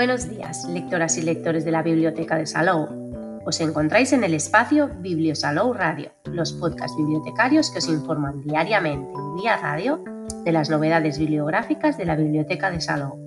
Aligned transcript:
Buenos 0.00 0.30
días, 0.30 0.64
lectoras 0.64 1.18
y 1.18 1.20
lectores 1.20 1.62
de 1.66 1.72
la 1.72 1.82
Biblioteca 1.82 2.38
de 2.38 2.46
Salou. 2.46 2.88
Os 3.44 3.60
encontráis 3.60 4.14
en 4.14 4.24
el 4.24 4.32
espacio 4.32 4.88
Bibliosalou 5.00 5.74
Radio, 5.74 6.10
los 6.24 6.54
podcasts 6.54 6.96
bibliotecarios 6.96 7.70
que 7.70 7.80
os 7.80 7.88
informan 7.90 8.40
diariamente 8.40 9.12
vía 9.36 9.58
radio 9.58 10.02
de 10.42 10.52
las 10.52 10.70
novedades 10.70 11.18
bibliográficas 11.18 11.98
de 11.98 12.06
la 12.06 12.16
Biblioteca 12.16 12.70
de 12.70 12.80
Salou. 12.80 13.18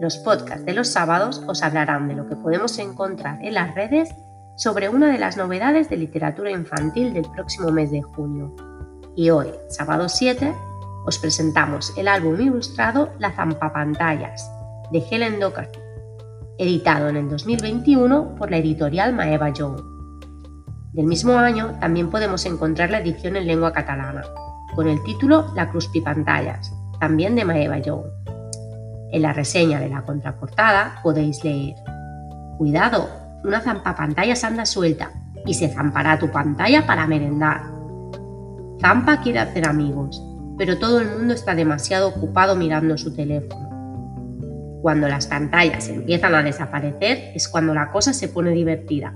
Los 0.00 0.16
podcasts 0.16 0.64
de 0.64 0.72
los 0.72 0.88
sábados 0.88 1.44
os 1.46 1.62
hablarán 1.62 2.08
de 2.08 2.14
lo 2.14 2.26
que 2.26 2.36
podemos 2.36 2.78
encontrar 2.78 3.44
en 3.44 3.52
las 3.52 3.74
redes 3.74 4.08
sobre 4.56 4.88
una 4.88 5.12
de 5.12 5.18
las 5.18 5.36
novedades 5.36 5.90
de 5.90 5.98
literatura 5.98 6.50
infantil 6.52 7.12
del 7.12 7.30
próximo 7.32 7.70
mes 7.70 7.90
de 7.90 8.00
junio. 8.00 8.56
Y 9.14 9.28
hoy, 9.28 9.48
sábado 9.68 10.08
7, 10.08 10.54
os 11.04 11.18
presentamos 11.18 11.92
el 11.98 12.08
álbum 12.08 12.40
ilustrado 12.40 13.10
La 13.18 13.30
Zampapantallas, 13.32 14.50
de 14.90 15.02
Helen 15.10 15.40
Doherty, 15.40 15.78
editado 16.58 17.08
en 17.08 17.16
el 17.16 17.28
2021 17.28 18.34
por 18.36 18.50
la 18.50 18.58
editorial 18.58 19.14
Maeva 19.14 19.50
Young. 19.50 19.80
Del 20.92 21.06
mismo 21.06 21.34
año 21.34 21.76
también 21.80 22.10
podemos 22.10 22.46
encontrar 22.46 22.90
la 22.90 23.00
edición 23.00 23.36
en 23.36 23.46
lengua 23.46 23.72
catalana, 23.72 24.22
con 24.74 24.88
el 24.88 25.02
título 25.02 25.52
La 25.54 25.70
Pantallas, 26.04 26.72
también 27.00 27.34
de 27.34 27.44
Maeva 27.44 27.78
Young. 27.78 28.04
En 29.12 29.22
la 29.22 29.32
reseña 29.32 29.80
de 29.80 29.88
la 29.88 30.02
contraportada 30.02 31.00
podéis 31.02 31.42
leer 31.44 31.74
Cuidado, 32.58 33.08
una 33.44 33.60
zampapantallas 33.60 34.42
anda 34.44 34.64
suelta 34.64 35.10
y 35.44 35.54
se 35.54 35.68
zampará 35.68 36.18
tu 36.18 36.30
pantalla 36.30 36.86
para 36.86 37.06
merendar. 37.06 37.62
Zampa 38.80 39.20
quiere 39.20 39.40
hacer 39.40 39.68
amigos, 39.68 40.22
pero 40.56 40.78
todo 40.78 41.00
el 41.00 41.10
mundo 41.10 41.34
está 41.34 41.54
demasiado 41.54 42.08
ocupado 42.08 42.56
mirando 42.56 42.96
su 42.96 43.14
teléfono. 43.14 43.75
Cuando 44.82 45.08
las 45.08 45.26
pantallas 45.26 45.88
empiezan 45.88 46.34
a 46.34 46.42
desaparecer 46.42 47.32
es 47.34 47.48
cuando 47.48 47.74
la 47.74 47.90
cosa 47.90 48.12
se 48.12 48.28
pone 48.28 48.50
divertida. 48.50 49.14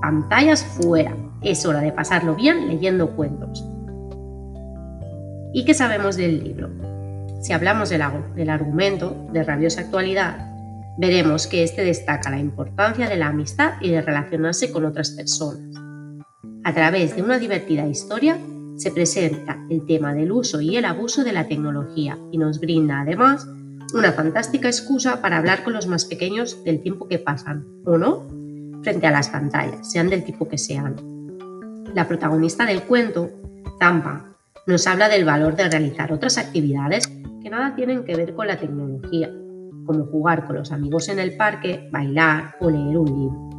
Pantallas 0.00 0.64
fuera, 0.64 1.14
es 1.42 1.64
hora 1.66 1.80
de 1.80 1.92
pasarlo 1.92 2.34
bien 2.34 2.68
leyendo 2.68 3.10
cuentos. 3.10 3.64
¿Y 5.52 5.64
qué 5.64 5.74
sabemos 5.74 6.16
del 6.16 6.42
libro? 6.42 6.70
Si 7.42 7.52
hablamos 7.52 7.90
del, 7.90 8.02
del 8.34 8.50
argumento 8.50 9.26
de 9.32 9.42
rabiosa 9.42 9.82
actualidad, 9.82 10.48
veremos 10.96 11.46
que 11.46 11.62
este 11.62 11.84
destaca 11.84 12.30
la 12.30 12.38
importancia 12.38 13.08
de 13.08 13.16
la 13.16 13.28
amistad 13.28 13.74
y 13.80 13.90
de 13.90 14.00
relacionarse 14.00 14.70
con 14.72 14.84
otras 14.84 15.10
personas. 15.10 15.74
A 16.64 16.72
través 16.72 17.16
de 17.16 17.22
una 17.22 17.38
divertida 17.38 17.86
historia 17.86 18.38
se 18.76 18.90
presenta 18.90 19.58
el 19.68 19.84
tema 19.86 20.14
del 20.14 20.32
uso 20.32 20.60
y 20.60 20.76
el 20.76 20.84
abuso 20.84 21.24
de 21.24 21.32
la 21.32 21.48
tecnología 21.48 22.18
y 22.30 22.38
nos 22.38 22.60
brinda 22.60 23.00
además 23.00 23.46
una 23.94 24.12
fantástica 24.12 24.68
excusa 24.68 25.20
para 25.20 25.38
hablar 25.38 25.62
con 25.62 25.72
los 25.72 25.86
más 25.86 26.04
pequeños 26.04 26.62
del 26.64 26.82
tiempo 26.82 27.08
que 27.08 27.18
pasan, 27.18 27.66
o 27.84 27.98
no, 27.98 28.26
frente 28.82 29.06
a 29.06 29.10
las 29.10 29.28
pantallas, 29.28 29.90
sean 29.90 30.08
del 30.08 30.24
tipo 30.24 30.48
que 30.48 30.58
sean. 30.58 30.96
La 31.94 32.08
protagonista 32.08 32.64
del 32.64 32.82
cuento, 32.82 33.30
Tampa, 33.78 34.36
nos 34.66 34.86
habla 34.86 35.08
del 35.08 35.24
valor 35.24 35.56
de 35.56 35.68
realizar 35.68 36.12
otras 36.12 36.38
actividades 36.38 37.06
que 37.06 37.50
nada 37.50 37.74
tienen 37.74 38.04
que 38.04 38.16
ver 38.16 38.34
con 38.34 38.46
la 38.46 38.58
tecnología, 38.58 39.30
como 39.86 40.06
jugar 40.06 40.46
con 40.46 40.56
los 40.56 40.72
amigos 40.72 41.08
en 41.08 41.18
el 41.18 41.36
parque, 41.36 41.88
bailar 41.90 42.54
o 42.60 42.70
leer 42.70 42.96
un 42.96 43.06
libro. 43.06 43.52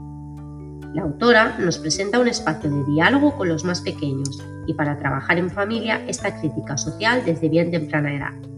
La 0.94 1.02
autora 1.04 1.58
nos 1.60 1.80
presenta 1.80 2.20
un 2.20 2.28
espacio 2.28 2.70
de 2.70 2.86
diálogo 2.86 3.36
con 3.36 3.50
los 3.50 3.66
más 3.66 3.82
pequeños 3.82 4.42
y 4.68 4.74
para 4.74 4.98
trabajar 4.98 5.38
en 5.38 5.50
familia 5.50 6.06
esta 6.08 6.40
crítica 6.40 6.78
social 6.78 7.24
desde 7.26 7.50
bien 7.50 7.72
temprana 7.72 8.14
edad. 8.14 8.53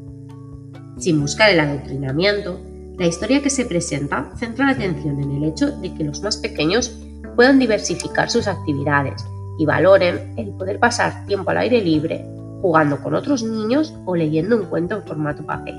Sin 0.97 1.19
buscar 1.19 1.49
el 1.49 1.59
adoctrinamiento, 1.59 2.59
la 2.97 3.07
historia 3.07 3.41
que 3.41 3.49
se 3.49 3.65
presenta 3.65 4.31
centra 4.37 4.67
la 4.67 4.71
atención 4.71 5.21
en 5.21 5.31
el 5.31 5.43
hecho 5.43 5.71
de 5.77 5.93
que 5.93 6.05
los 6.05 6.21
más 6.21 6.37
pequeños 6.37 6.97
puedan 7.35 7.59
diversificar 7.59 8.29
sus 8.29 8.47
actividades 8.47 9.25
y 9.59 9.65
valoren 9.65 10.33
el 10.37 10.51
poder 10.51 10.79
pasar 10.79 11.25
tiempo 11.25 11.51
al 11.51 11.57
aire 11.57 11.81
libre, 11.81 12.25
jugando 12.61 13.01
con 13.01 13.13
otros 13.13 13.43
niños 13.43 13.93
o 14.05 14.15
leyendo 14.15 14.55
un 14.55 14.65
cuento 14.65 14.95
en 14.95 15.03
formato 15.03 15.45
papel. 15.45 15.75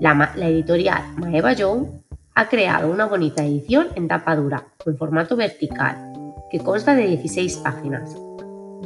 La, 0.00 0.30
editorial 0.36 1.02
Maeva 1.16 1.54
Young 1.54 1.86
ha 2.34 2.48
creado 2.50 2.90
una 2.90 3.06
bonita 3.06 3.44
edición 3.44 3.88
en 3.94 4.08
tapa 4.08 4.36
dura, 4.36 4.64
en 4.84 4.98
formato 4.98 5.36
vertical, 5.36 6.12
que 6.50 6.58
consta 6.58 6.94
de 6.94 7.06
16 7.06 7.56
páginas, 7.58 8.14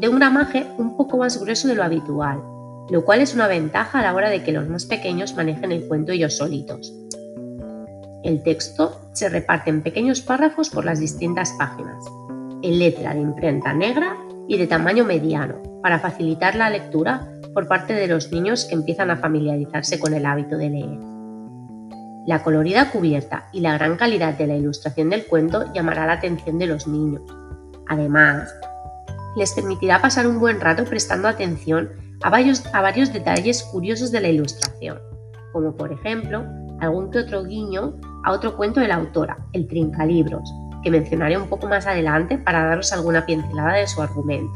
de 0.01 0.09
un 0.09 0.17
gramaje 0.17 0.67
un 0.79 0.97
poco 0.97 1.19
más 1.19 1.41
grueso 1.41 1.67
de 1.67 1.75
lo 1.75 1.83
habitual 1.83 2.41
lo 2.89 3.05
cual 3.05 3.21
es 3.21 3.35
una 3.35 3.47
ventaja 3.47 4.01
a 4.01 4.03
la 4.03 4.15
hora 4.15 4.31
de 4.31 4.43
que 4.43 4.53
los 4.53 4.69
más 4.69 4.87
pequeños 4.87 5.35
manejen 5.35 5.73
el 5.73 5.87
cuento 5.87 6.13
ellos 6.13 6.37
solitos. 6.37 6.95
El 8.23 8.43
texto 8.43 9.01
se 9.13 9.29
reparte 9.29 9.71
en 9.71 9.83
pequeños 9.83 10.21
párrafos 10.21 10.71
por 10.71 10.85
las 10.85 11.01
distintas 11.01 11.53
páginas, 11.59 12.05
en 12.63 12.79
letra 12.79 13.15
de 13.15 13.21
imprenta 13.21 13.73
negra 13.73 14.17
y 14.49 14.59
de 14.59 14.67
tamaño 14.67 15.05
mediano, 15.05 15.57
para 15.83 15.99
facilitar 16.01 16.55
la 16.55 16.71
lectura 16.71 17.29
por 17.55 17.67
parte 17.67 17.95
de 17.95 18.07
los 18.07 18.31
niños 18.31 18.65
que 18.65 18.75
empiezan 18.75 19.11
a 19.11 19.17
familiarizarse 19.17 19.99
con 19.99 20.15
el 20.15 20.27
hábito 20.27 20.57
de 20.59 20.71
leer. 20.71 20.99
La 22.27 22.43
colorida 22.43 22.91
cubierta 22.91 23.49
y 23.53 23.61
la 23.61 23.75
gran 23.79 23.97
calidad 23.97 24.37
de 24.37 24.47
la 24.47 24.57
ilustración 24.57 25.09
del 25.11 25.27
cuento 25.27 25.73
llamará 25.73 26.07
la 26.07 26.15
atención 26.15 26.59
de 26.59 26.67
los 26.67 26.87
niños. 26.87 27.23
Además, 27.89 28.55
les 29.37 29.53
permitirá 29.53 30.01
pasar 30.03 30.27
un 30.27 30.39
buen 30.39 30.61
rato 30.61 30.85
prestando 30.85 31.29
atención 31.29 31.91
a 32.23 32.31
varios, 32.31 33.13
detalles 33.13 33.63
curiosos 33.63 34.11
de 34.11 34.21
la 34.21 34.29
ilustración, 34.29 34.99
como 35.53 35.75
por 35.75 35.93
ejemplo 35.93 36.45
algún 36.81 37.11
que 37.11 37.21
otro 37.21 37.45
guiño 37.45 37.95
a 38.25 38.33
otro 38.33 38.57
cuento 38.57 38.81
de 38.81 38.89
la 38.89 38.97
autora, 38.97 39.39
El 39.53 39.67
Trincalibros, 39.67 40.53
que 40.83 40.91
mencionaré 40.91 41.37
un 41.37 41.49
poco 41.49 41.67
más 41.67 41.87
adelante 41.87 42.39
para 42.39 42.65
daros 42.65 42.93
alguna 42.93 43.25
pincelada 43.25 43.75
de 43.75 43.87
su 43.87 44.03
argumento. 44.03 44.53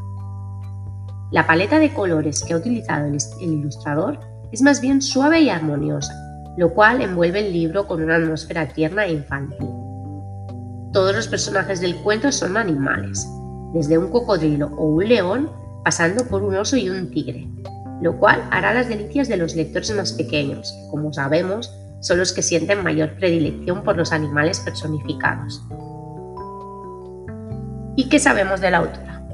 La 1.30 1.46
paleta 1.46 1.78
de 1.78 1.92
colores 1.92 2.42
que 2.42 2.54
ha 2.54 2.58
utilizado 2.58 3.06
el, 3.06 3.18
ilustrador 3.40 4.20
es 4.52 4.62
más 4.62 4.80
bien 4.80 5.02
suave 5.02 5.40
y 5.40 5.50
armoniosa, 5.50 6.14
lo 6.56 6.72
cual 6.72 7.02
envuelve 7.02 7.46
el 7.46 7.52
libro 7.52 7.86
con 7.86 8.02
una 8.02 8.16
atmósfera 8.16 8.68
tierna 8.68 9.06
e 9.06 9.14
infantil. 9.14 9.68
Todos 10.92 11.16
los 11.16 11.28
personajes 11.28 11.80
del 11.80 11.96
cuento 11.96 12.30
son 12.30 12.56
animales, 12.56 13.26
desde 13.72 13.98
un 13.98 14.10
cocodrilo 14.10 14.68
o 14.76 14.86
un 14.86 15.08
león 15.08 15.63
pasando 15.84 16.26
por 16.26 16.42
un 16.42 16.56
oso 16.56 16.76
y 16.76 16.88
un 16.88 17.10
tigre, 17.10 17.46
lo 18.00 18.18
cual 18.18 18.42
hará 18.50 18.74
las 18.74 18.88
delicias 18.88 19.28
de 19.28 19.36
los 19.36 19.54
lectores 19.54 19.94
más 19.94 20.12
pequeños, 20.12 20.72
que 20.72 20.90
como 20.90 21.12
sabemos 21.12 21.72
son 22.00 22.18
los 22.18 22.32
que 22.32 22.42
sienten 22.42 22.82
mayor 22.82 23.16
predilección 23.16 23.82
por 23.82 23.96
los 23.96 24.12
animales 24.12 24.60
personificados. 24.60 25.62
¿Y 27.96 28.08
qué 28.08 28.18
sabemos 28.18 28.60
de 28.60 28.70
la 28.70 28.78
autora? 28.78 29.26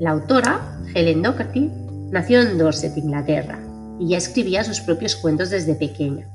La 0.00 0.10
autora, 0.10 0.80
Helen 0.94 1.22
Doherty, 1.22 1.70
nació 2.10 2.40
en 2.40 2.58
Dorset, 2.58 2.96
Inglaterra, 2.96 3.58
y 3.98 4.08
ya 4.08 4.18
escribía 4.18 4.64
sus 4.64 4.80
propios 4.80 5.14
cuentos 5.16 5.50
desde 5.50 5.74
pequeña. 5.74 6.26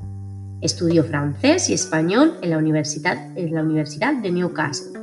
Estudió 0.61 1.03
francés 1.03 1.69
y 1.69 1.73
español 1.73 2.37
en 2.41 2.51
la 2.51 2.57
Universidad, 2.57 3.17
en 3.37 3.53
la 3.53 3.63
Universidad 3.63 4.13
de 4.21 4.31
Newcastle 4.31 4.99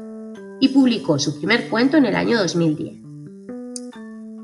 y 0.60 0.68
publicó 0.68 1.18
su 1.18 1.38
primer 1.38 1.68
cuento 1.68 1.96
en 1.96 2.06
el 2.06 2.16
año 2.16 2.38
2010. 2.38 3.05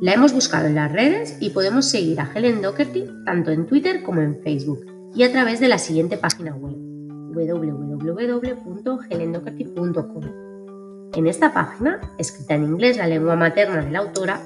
La 0.02 0.12
hemos 0.14 0.32
buscado 0.32 0.66
en 0.66 0.74
las 0.74 0.90
redes 0.90 1.36
y 1.38 1.50
podemos 1.50 1.88
seguir 1.88 2.20
a 2.20 2.28
Helen 2.34 2.60
Doherty 2.60 3.04
tanto 3.24 3.52
en 3.52 3.66
Twitter 3.66 4.02
como 4.02 4.20
en 4.20 4.42
Facebook 4.42 4.84
y 5.14 5.22
a 5.22 5.30
través 5.30 5.60
de 5.60 5.68
la 5.68 5.78
siguiente 5.78 6.16
página 6.16 6.56
web 6.56 6.74
www.helendoherty.com. 7.32 10.24
En 11.14 11.26
esta 11.28 11.54
página, 11.54 12.00
escrita 12.18 12.56
en 12.56 12.64
inglés 12.64 12.96
la 12.96 13.06
lengua 13.06 13.36
materna 13.36 13.84
de 13.84 13.92
la 13.92 14.00
autora, 14.00 14.40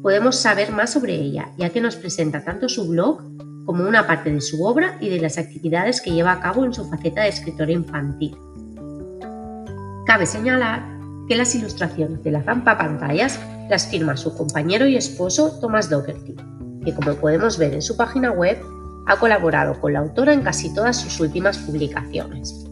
podemos 0.00 0.36
saber 0.36 0.72
más 0.72 0.94
sobre 0.94 1.16
ella, 1.16 1.52
ya 1.58 1.68
que 1.68 1.82
nos 1.82 1.96
presenta 1.96 2.42
tanto 2.42 2.70
su 2.70 2.88
blog 2.88 3.20
como 3.66 3.86
una 3.86 4.06
parte 4.06 4.32
de 4.32 4.40
su 4.40 4.64
obra 4.64 4.96
y 4.98 5.10
de 5.10 5.20
las 5.20 5.36
actividades 5.36 6.00
que 6.00 6.12
lleva 6.12 6.32
a 6.32 6.40
cabo 6.40 6.64
en 6.64 6.72
su 6.72 6.88
faceta 6.88 7.24
de 7.24 7.28
escritora 7.28 7.70
infantil. 7.70 8.34
Cabe 10.06 10.24
señalar 10.24 10.91
que 11.28 11.36
las 11.36 11.54
ilustraciones 11.54 12.22
de 12.22 12.30
la 12.30 12.42
zampa 12.42 12.78
pantallas 12.78 13.38
las 13.68 13.86
firma 13.86 14.16
su 14.16 14.34
compañero 14.36 14.86
y 14.86 14.96
esposo 14.96 15.58
Thomas 15.60 15.88
Doherty, 15.88 16.36
que 16.84 16.94
como 16.94 17.14
podemos 17.14 17.58
ver 17.58 17.74
en 17.74 17.82
su 17.82 17.96
página 17.96 18.30
web, 18.30 18.58
ha 19.06 19.16
colaborado 19.16 19.80
con 19.80 19.92
la 19.92 20.00
autora 20.00 20.32
en 20.32 20.42
casi 20.42 20.72
todas 20.74 20.96
sus 20.96 21.20
últimas 21.20 21.58
publicaciones. 21.58 22.66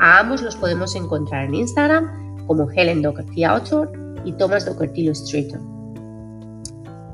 A 0.00 0.18
ambos 0.18 0.42
los 0.42 0.56
podemos 0.56 0.96
encontrar 0.96 1.44
en 1.44 1.54
Instagram 1.54 2.46
como 2.46 2.70
Helen 2.70 3.02
Doherty 3.02 3.44
Author 3.44 3.92
y 4.24 4.32
Thomas 4.32 4.64
Doherty 4.64 5.02
Illustrator. 5.02 5.60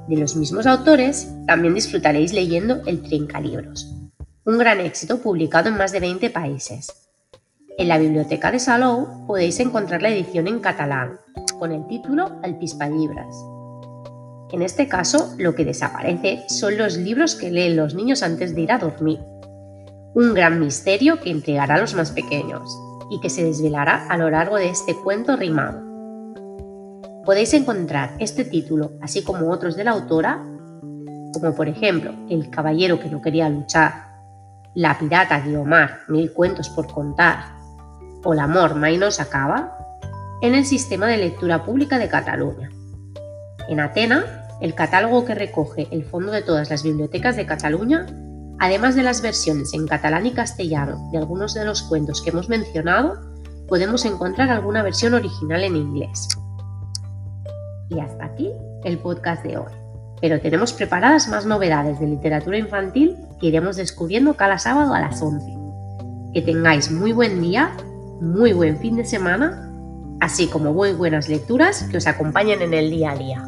De 0.09 0.17
los 0.17 0.37
mismos 0.37 0.67
autores, 0.67 1.31
también 1.47 1.75
disfrutaréis 1.75 2.33
leyendo 2.33 2.81
El 2.87 3.03
Trincalibros, 3.03 3.95
un 4.47 4.57
gran 4.57 4.81
éxito 4.81 5.19
publicado 5.19 5.69
en 5.69 5.77
más 5.77 5.93
de 5.93 6.01
20 6.01 6.31
países. 6.31 7.08
En 7.79 7.87
la 7.87 7.97
biblioteca 7.97 8.51
de 8.51 8.59
Salou 8.59 9.25
podéis 9.25 9.61
encontrar 9.61 10.03
la 10.03 10.09
edición 10.09 10.49
en 10.49 10.59
catalán, 10.59 11.21
con 11.61 11.71
el 11.71 11.87
título 11.87 12.41
Alpispallibras. 12.43 13.37
En 14.51 14.63
este 14.63 14.89
caso, 14.89 15.33
lo 15.39 15.55
que 15.55 15.65
desaparece 15.65 16.43
son 16.49 16.77
los 16.77 16.97
libros 16.97 17.37
que 17.37 17.53
leen 17.53 17.77
los 17.77 17.95
niños 17.95 18.25
antes 18.25 18.57
de 18.57 18.63
ir 18.63 18.73
a 18.73 18.79
dormir. 18.79 19.21
un 20.15 20.35
gran 20.35 20.59
misterio 20.59 21.21
que 21.21 21.29
intrigará 21.29 21.77
a 21.77 21.79
los 21.79 21.95
más 21.95 22.11
pequeños 22.11 22.69
y 23.13 23.21
que 23.21 23.31
se 23.31 23.45
desvelará 23.45 24.09
a 24.09 24.19
lo 24.19 24.29
largo 24.29 24.57
de 24.57 24.71
este 24.71 24.97
cuento 24.97 25.37
rimado. 25.37 25.81
Podéis 27.25 27.55
encontrar 27.55 28.17
este 28.19 28.45
título, 28.45 28.91
así 29.01 29.23
como 29.23 29.53
otros 29.53 29.77
de 29.77 29.85
la 29.85 29.93
autora, 29.93 30.45
como 31.33 31.55
por 31.55 31.69
ejemplo 31.69 32.13
El 32.29 32.51
caballero 32.51 32.99
que 32.99 33.09
no 33.09 33.23
quería 33.23 33.49
luchar, 33.49 33.93
La 34.75 34.99
pirata 34.99 35.39
Guiomar, 35.39 36.01
Mil 36.09 36.33
cuentos 36.33 36.69
por 36.71 36.93
contar, 36.93 37.58
o 38.25 38.33
El 38.33 38.41
amor 38.41 38.75
mai 38.75 38.99
no 38.99 39.07
acaba, 39.07 39.77
en 40.41 40.55
el 40.55 40.65
Sistema 40.65 41.07
de 41.07 41.19
Lectura 41.19 41.65
Pública 41.65 41.99
de 41.99 42.09
Cataluña. 42.09 42.71
En 43.69 43.81
Atena, 43.81 44.47
el 44.61 44.75
catálogo 44.75 45.25
que 45.25 45.35
recoge 45.35 45.89
el 45.91 46.05
fondo 46.05 46.33
de 46.33 46.43
todas 46.43 46.71
las 46.71 46.83
bibliotecas 46.83 47.37
de 47.37 47.47
Cataluña, 47.47 48.07
además 48.59 48.95
de 48.95 49.03
las 49.03 49.23
versiones 49.23 49.75
en 49.75 49.87
catalán 49.87 50.27
y 50.27 50.33
castellano 50.33 51.09
de 51.13 51.19
algunos 51.19 51.55
de 51.55 51.65
los 51.65 51.83
cuentos 51.83 52.23
que 52.23 52.31
hemos 52.31 52.49
mencionado, 52.49 53.21
podemos 53.69 54.05
encontrar 54.05 54.51
alguna 54.51 54.83
versión 54.83 55.15
original 55.15 55.63
en 55.63 55.77
inglés. 55.77 56.29
Y 57.91 58.01
hasta 58.01 58.25
aquí 58.25 58.51
el 58.85 58.99
podcast 58.99 59.45
de 59.45 59.59
hoy. 59.59 59.73
Pero 60.21 60.41
tenemos 60.41 60.73
preparadas 60.73 61.29
más 61.29 61.47
novedades 61.47 62.01
de 62.01 62.07
literatura 62.07 62.59
infantil 62.59 63.17
que 63.41 63.47
iremos 63.47 63.77
descubriendo 63.77 64.35
cada 64.35 64.59
sábado 64.59 64.95
a 64.95 65.01
las 65.01 65.23
11. 65.23 65.47
Que 66.35 66.43
tengáis 66.43 66.91
muy 66.91 67.13
buen 67.13 67.41
día, 67.41 67.73
muy 68.21 68.53
buen 68.53 68.79
fin 68.79 68.97
de 68.97 69.05
semana, 69.05 69.73
así 70.21 70.49
como 70.49 70.73
muy 70.73 70.93
buenas 70.93 71.29
lecturas 71.29 71.85
que 71.91 71.99
os 71.99 72.07
acompañen 72.07 72.63
en 72.63 72.75
el 72.75 72.91
día 72.91 73.13
a 73.13 73.17
día. 73.17 73.45